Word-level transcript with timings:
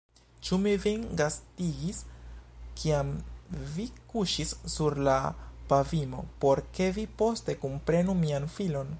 Ĉu 0.47 0.57
mi 0.61 0.71
vin 0.83 1.01
gastigis, 1.19 1.99
kiam 2.79 3.11
vi 3.75 3.85
kuŝis 4.13 4.53
sur 4.77 4.97
la 5.09 5.19
pavimo, 5.73 6.23
por 6.45 6.63
ke 6.79 6.87
vi 6.97 7.05
poste 7.21 7.57
kunprenu 7.67 8.17
mian 8.27 8.49
filon? 8.57 8.89